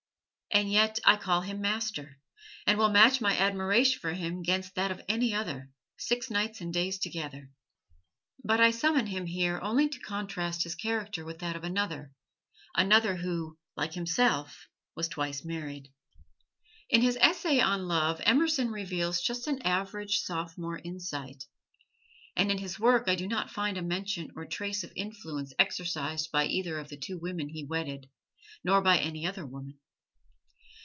And 0.53 0.69
yet, 0.69 0.99
I 1.05 1.15
call 1.15 1.39
him 1.39 1.61
master, 1.61 2.19
and 2.67 2.77
will 2.77 2.89
match 2.89 3.21
my 3.21 3.37
admiration 3.37 4.01
for 4.01 4.11
him 4.11 4.41
'gainst 4.43 4.75
that 4.75 4.91
of 4.91 4.99
any 5.07 5.33
other, 5.33 5.71
six 5.95 6.29
nights 6.29 6.59
and 6.59 6.73
days 6.73 6.99
together. 6.99 7.49
But 8.43 8.59
I 8.59 8.71
summon 8.71 9.07
him 9.07 9.27
here 9.27 9.61
only 9.61 9.87
to 9.87 9.99
contrast 10.01 10.63
his 10.63 10.75
character 10.75 11.23
with 11.23 11.39
that 11.39 11.55
of 11.55 11.63
another 11.63 12.11
another 12.75 13.15
who, 13.15 13.57
like 13.77 13.93
himself, 13.93 14.67
was 14.93 15.07
twice 15.07 15.45
married. 15.45 15.93
In 16.89 17.01
his 17.01 17.15
"Essay 17.21 17.61
on 17.61 17.87
Love" 17.87 18.19
Emerson 18.25 18.71
reveals 18.71 19.21
just 19.21 19.47
an 19.47 19.61
average 19.61 20.19
sophomore 20.19 20.81
insight; 20.83 21.45
and 22.35 22.51
in 22.51 22.57
his 22.57 22.77
work 22.77 23.07
I 23.07 23.15
do 23.15 23.25
not 23.25 23.49
find 23.49 23.77
a 23.77 23.81
mention 23.81 24.29
or 24.35 24.43
a 24.43 24.49
trace 24.49 24.83
of 24.83 24.91
influence 24.97 25.53
exercised 25.57 26.29
by 26.29 26.45
either 26.47 26.77
of 26.77 26.89
the 26.89 26.97
two 26.97 27.17
women 27.17 27.47
he 27.47 27.63
wedded, 27.63 28.09
nor 28.65 28.81
by 28.81 28.97
any 28.97 29.25
other 29.25 29.45
woman. 29.45 29.79